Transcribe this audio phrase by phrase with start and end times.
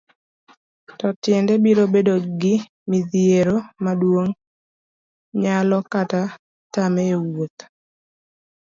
[0.99, 2.55] to tiende biro bedo gi
[2.89, 6.21] midhiero maduong',nyalo kata
[6.73, 7.59] tame e wuoth